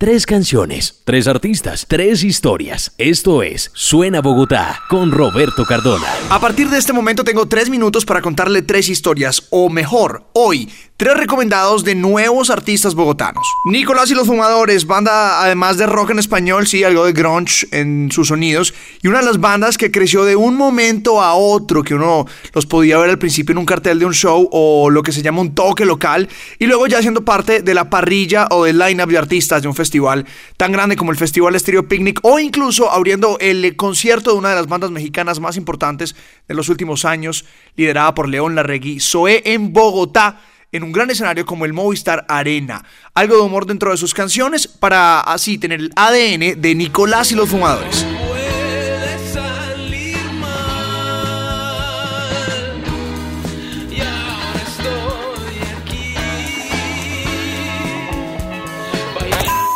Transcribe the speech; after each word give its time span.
Tres 0.00 0.24
canciones, 0.24 1.02
tres 1.04 1.28
artistas, 1.28 1.84
tres 1.86 2.24
historias. 2.24 2.94
Esto 2.96 3.42
es 3.42 3.70
Suena 3.74 4.22
Bogotá 4.22 4.80
con 4.88 5.10
Roberto 5.10 5.66
Cardona. 5.66 6.06
A 6.30 6.40
partir 6.40 6.70
de 6.70 6.78
este 6.78 6.94
momento 6.94 7.22
tengo 7.22 7.44
tres 7.44 7.68
minutos 7.68 8.06
para 8.06 8.22
contarle 8.22 8.62
tres 8.62 8.88
historias, 8.88 9.42
o 9.50 9.68
mejor, 9.68 10.24
hoy, 10.32 10.70
tres 11.00 11.16
recomendados 11.16 11.82
de 11.82 11.94
nuevos 11.94 12.50
artistas 12.50 12.94
bogotanos. 12.94 13.42
Nicolás 13.64 14.10
y 14.10 14.14
los 14.14 14.26
Fumadores, 14.26 14.86
banda 14.86 15.42
además 15.42 15.78
de 15.78 15.86
rock 15.86 16.10
en 16.10 16.18
español, 16.18 16.66
sí, 16.66 16.84
algo 16.84 17.06
de 17.06 17.14
grunge 17.14 17.66
en 17.70 18.10
sus 18.12 18.28
sonidos, 18.28 18.74
y 19.00 19.08
una 19.08 19.20
de 19.20 19.24
las 19.24 19.40
bandas 19.40 19.78
que 19.78 19.90
creció 19.90 20.24
de 20.26 20.36
un 20.36 20.56
momento 20.56 21.22
a 21.22 21.32
otro, 21.32 21.82
que 21.82 21.94
uno 21.94 22.26
los 22.52 22.66
podía 22.66 22.98
ver 22.98 23.08
al 23.08 23.18
principio 23.18 23.52
en 23.52 23.58
un 23.60 23.64
cartel 23.64 23.98
de 23.98 24.04
un 24.04 24.12
show 24.12 24.46
o 24.52 24.90
lo 24.90 25.02
que 25.02 25.12
se 25.12 25.22
llama 25.22 25.40
un 25.40 25.54
toque 25.54 25.86
local, 25.86 26.28
y 26.58 26.66
luego 26.66 26.86
ya 26.86 27.00
siendo 27.00 27.24
parte 27.24 27.62
de 27.62 27.72
la 27.72 27.88
parrilla 27.88 28.46
o 28.50 28.64
del 28.64 28.78
line-up 28.78 29.08
de 29.08 29.16
artistas 29.16 29.62
de 29.62 29.68
un 29.68 29.74
festival 29.74 30.26
tan 30.58 30.70
grande 30.70 30.96
como 30.96 31.12
el 31.12 31.16
Festival 31.16 31.54
Estéreo 31.54 31.88
Picnic 31.88 32.20
o 32.24 32.38
incluso 32.38 32.92
abriendo 32.92 33.38
el 33.40 33.74
concierto 33.74 34.32
de 34.32 34.36
una 34.36 34.50
de 34.50 34.56
las 34.56 34.66
bandas 34.66 34.90
mexicanas 34.90 35.40
más 35.40 35.56
importantes 35.56 36.14
de 36.46 36.54
los 36.54 36.68
últimos 36.68 37.06
años, 37.06 37.46
liderada 37.74 38.14
por 38.14 38.28
León 38.28 38.54
Larregui, 38.54 39.00
Zoé 39.00 39.40
en 39.46 39.72
Bogotá 39.72 40.42
en 40.72 40.82
un 40.82 40.92
gran 40.92 41.10
escenario 41.10 41.46
como 41.46 41.64
el 41.64 41.72
Movistar 41.72 42.24
Arena. 42.28 42.84
Algo 43.14 43.36
de 43.36 43.42
humor 43.42 43.66
dentro 43.66 43.90
de 43.90 43.96
sus 43.96 44.14
canciones 44.14 44.66
para 44.68 45.20
así 45.20 45.58
tener 45.58 45.80
el 45.80 45.92
ADN 45.96 46.60
de 46.60 46.74
Nicolás 46.74 47.32
y 47.32 47.34
los 47.34 47.48
Fumadores. 47.48 48.06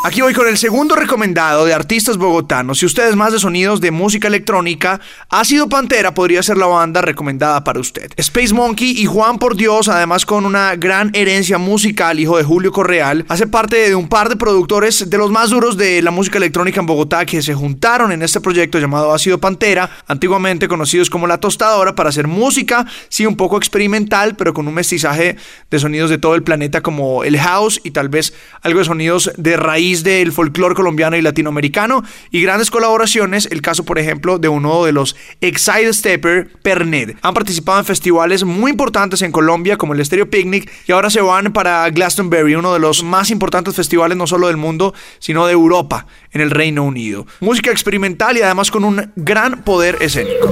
Aquí 0.06 0.20
voy 0.20 0.34
con 0.34 0.46
el 0.46 0.58
segundo 0.58 0.96
recomendado 0.96 1.64
de 1.64 1.72
artistas 1.72 2.18
bogotanos. 2.18 2.78
Si 2.78 2.84
usted 2.84 3.08
es 3.08 3.16
más 3.16 3.32
de 3.32 3.38
sonidos 3.38 3.80
de 3.80 3.90
música 3.90 4.28
electrónica, 4.28 5.00
Ácido 5.30 5.70
Pantera 5.70 6.12
podría 6.12 6.42
ser 6.42 6.58
la 6.58 6.66
banda 6.66 7.00
recomendada 7.00 7.64
para 7.64 7.80
usted. 7.80 8.12
Space 8.18 8.52
Monkey 8.52 9.00
y 9.00 9.06
Juan 9.06 9.38
por 9.38 9.56
Dios, 9.56 9.88
además 9.88 10.26
con 10.26 10.44
una 10.44 10.76
gran 10.76 11.10
herencia 11.14 11.56
musical, 11.56 12.20
hijo 12.20 12.36
de 12.36 12.44
Julio 12.44 12.70
Correal, 12.70 13.24
hace 13.30 13.46
parte 13.46 13.76
de 13.76 13.94
un 13.94 14.10
par 14.10 14.28
de 14.28 14.36
productores 14.36 15.08
de 15.08 15.16
los 15.16 15.30
más 15.30 15.48
duros 15.48 15.78
de 15.78 16.02
la 16.02 16.10
música 16.10 16.36
electrónica 16.36 16.80
en 16.80 16.86
Bogotá 16.86 17.24
que 17.24 17.40
se 17.40 17.54
juntaron 17.54 18.12
en 18.12 18.20
este 18.20 18.42
proyecto 18.42 18.78
llamado 18.78 19.14
Ácido 19.14 19.38
Pantera, 19.38 19.88
antiguamente 20.06 20.68
conocidos 20.68 21.08
como 21.08 21.26
La 21.26 21.40
Tostadora, 21.40 21.94
para 21.94 22.10
hacer 22.10 22.28
música, 22.28 22.84
sí, 23.08 23.24
un 23.24 23.36
poco 23.36 23.56
experimental, 23.56 24.36
pero 24.36 24.52
con 24.52 24.68
un 24.68 24.74
mestizaje 24.74 25.38
de 25.70 25.78
sonidos 25.78 26.10
de 26.10 26.18
todo 26.18 26.34
el 26.34 26.42
planeta 26.42 26.82
como 26.82 27.24
el 27.24 27.38
house 27.38 27.80
y 27.84 27.92
tal 27.92 28.10
vez 28.10 28.34
algo 28.60 28.80
de 28.80 28.84
sonidos 28.84 29.32
de 29.38 29.56
raíz 29.56 29.93
del 30.02 30.32
folclore 30.32 30.74
colombiano 30.74 31.16
y 31.16 31.22
latinoamericano 31.22 32.02
y 32.30 32.42
grandes 32.42 32.70
colaboraciones, 32.70 33.48
el 33.50 33.62
caso 33.62 33.84
por 33.84 33.98
ejemplo 33.98 34.38
de 34.38 34.48
uno 34.48 34.84
de 34.84 34.92
los 34.92 35.14
Excite 35.40 35.92
Stepper, 35.92 36.48
Pernet. 36.62 37.16
Han 37.22 37.34
participado 37.34 37.78
en 37.78 37.84
festivales 37.84 38.44
muy 38.44 38.72
importantes 38.72 39.22
en 39.22 39.32
Colombia 39.32 39.76
como 39.76 39.94
el 39.94 40.04
Stereo 40.04 40.28
Picnic 40.28 40.70
y 40.86 40.92
ahora 40.92 41.10
se 41.10 41.20
van 41.20 41.52
para 41.52 41.88
Glastonbury, 41.90 42.54
uno 42.54 42.72
de 42.72 42.80
los 42.80 43.04
más 43.04 43.30
importantes 43.30 43.74
festivales 43.74 44.16
no 44.16 44.26
solo 44.26 44.48
del 44.48 44.56
mundo, 44.56 44.94
sino 45.18 45.46
de 45.46 45.52
Europa, 45.52 46.06
en 46.32 46.40
el 46.40 46.50
Reino 46.50 46.82
Unido. 46.82 47.26
Música 47.40 47.70
experimental 47.70 48.36
y 48.36 48.42
además 48.42 48.70
con 48.70 48.84
un 48.84 49.12
gran 49.16 49.62
poder 49.62 49.98
escénico. 50.00 50.48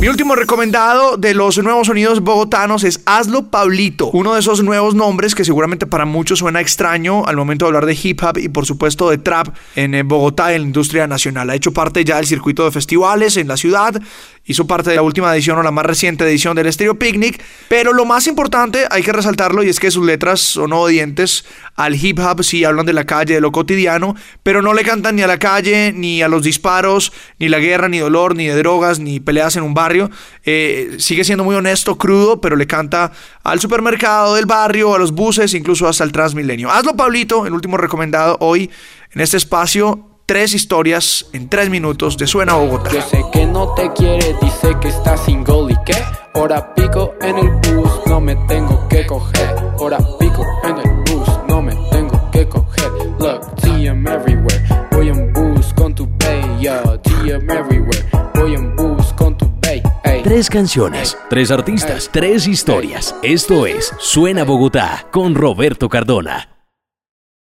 Mi 0.00 0.08
último 0.08 0.34
recomendado 0.34 1.18
de 1.18 1.34
los 1.34 1.58
nuevos 1.58 1.88
sonidos 1.88 2.20
bogotanos 2.20 2.84
es 2.84 3.02
Hazlo 3.04 3.50
Pablito, 3.50 4.06
uno 4.12 4.32
de 4.32 4.40
esos 4.40 4.62
nuevos 4.62 4.94
nombres 4.94 5.34
que 5.34 5.44
seguramente 5.44 5.86
para 5.86 6.06
muchos 6.06 6.38
suena 6.38 6.62
extraño 6.62 7.26
al 7.26 7.36
momento 7.36 7.66
de 7.66 7.68
hablar 7.68 7.84
de 7.84 7.98
hip 8.02 8.22
hop 8.22 8.38
y 8.38 8.48
por 8.48 8.64
supuesto 8.64 9.10
de 9.10 9.18
trap 9.18 9.48
en 9.76 9.94
eh, 9.94 10.02
Bogotá 10.02 10.54
en 10.54 10.62
la 10.62 10.66
industria 10.68 11.06
nacional. 11.06 11.50
Ha 11.50 11.54
hecho 11.54 11.72
parte 11.72 12.02
ya 12.02 12.16
del 12.16 12.24
circuito 12.24 12.64
de 12.64 12.70
festivales 12.70 13.36
en 13.36 13.46
la 13.46 13.58
ciudad 13.58 14.00
hizo 14.44 14.66
parte 14.66 14.90
de 14.90 14.96
la 14.96 15.02
última 15.02 15.32
edición 15.34 15.58
o 15.58 15.62
la 15.62 15.70
más 15.70 15.86
reciente 15.86 16.24
edición 16.24 16.56
del 16.56 16.72
Stereo 16.72 16.98
Picnic, 16.98 17.42
pero 17.68 17.92
lo 17.92 18.04
más 18.04 18.26
importante 18.26 18.86
hay 18.90 19.02
que 19.02 19.12
resaltarlo 19.12 19.62
y 19.62 19.68
es 19.68 19.78
que 19.78 19.90
sus 19.90 20.04
letras 20.04 20.40
son 20.40 20.72
obedientes 20.72 21.44
al 21.76 21.94
hip 21.94 22.18
hop, 22.18 22.42
sí 22.42 22.64
hablan 22.64 22.86
de 22.86 22.92
la 22.92 23.04
calle, 23.04 23.34
de 23.34 23.40
lo 23.40 23.52
cotidiano, 23.52 24.16
pero 24.42 24.62
no 24.62 24.74
le 24.74 24.82
cantan 24.82 25.16
ni 25.16 25.22
a 25.22 25.26
la 25.26 25.38
calle, 25.38 25.92
ni 25.92 26.22
a 26.22 26.28
los 26.28 26.42
disparos, 26.42 27.12
ni 27.38 27.48
la 27.48 27.58
guerra, 27.58 27.88
ni 27.88 27.98
dolor, 27.98 28.34
ni 28.34 28.46
de 28.46 28.56
drogas, 28.56 28.98
ni 28.98 29.20
peleas 29.20 29.56
en 29.56 29.62
un 29.62 29.74
barrio. 29.74 30.10
Eh, 30.44 30.96
sigue 30.98 31.24
siendo 31.24 31.44
muy 31.44 31.54
honesto, 31.54 31.96
crudo, 31.96 32.40
pero 32.40 32.56
le 32.56 32.66
canta 32.66 33.12
al 33.44 33.60
supermercado 33.60 34.34
del 34.34 34.46
barrio, 34.46 34.94
a 34.94 34.98
los 34.98 35.12
buses, 35.12 35.54
incluso 35.54 35.86
hasta 35.86 36.04
el 36.04 36.12
Transmilenio. 36.12 36.70
Hazlo, 36.70 36.96
Pablito, 36.96 37.46
el 37.46 37.52
último 37.52 37.76
recomendado 37.76 38.36
hoy 38.40 38.70
en 39.12 39.20
este 39.20 39.36
espacio 39.36 40.09
tres 40.30 40.54
historias 40.54 41.26
en 41.32 41.48
tres 41.48 41.68
minutos 41.70 42.16
de 42.16 42.28
Suena 42.28 42.54
Bogotá. 42.54 42.92
Yo 42.92 43.02
sé 43.02 43.20
que 43.32 43.46
no 43.46 43.74
te 43.74 43.92
quiere, 43.94 44.36
dice 44.40 44.76
que 44.80 44.86
está 44.86 45.16
sin 45.16 45.42
gol 45.42 45.72
y 45.72 45.76
que 45.84 46.00
hora 46.34 46.72
pico 46.72 47.16
en 47.20 47.36
el 47.36 47.48
bus, 47.48 47.90
no 48.06 48.20
me 48.20 48.36
tengo 48.46 48.86
que 48.88 49.04
coger. 49.06 49.56
Hora 49.78 49.98
pico 50.20 50.46
en 50.62 50.78
el 50.78 50.96
bus, 50.98 51.28
no 51.48 51.60
me 51.60 51.74
tengo 51.90 52.30
que 52.30 52.48
coger. 52.48 52.92
Look, 53.18 53.56
TM 53.56 54.06
everywhere, 54.06 54.64
voy 54.92 55.08
en 55.08 55.32
bus 55.32 55.74
con 55.74 55.96
tu 55.96 56.08
yo, 56.60 57.00
TM 57.00 57.50
everywhere, 57.50 58.06
voy 58.34 58.54
en 58.54 58.76
bus 58.76 59.12
con 59.14 59.36
tu 59.36 59.50
bay. 59.60 59.82
Tres 60.22 60.48
canciones, 60.48 61.18
tres 61.28 61.50
artistas, 61.50 62.08
tres 62.12 62.46
historias. 62.46 63.16
Esto 63.24 63.66
es 63.66 63.92
Suena 63.98 64.44
Bogotá 64.44 65.08
con 65.10 65.34
Roberto 65.34 65.88
Cardona. 65.88 66.49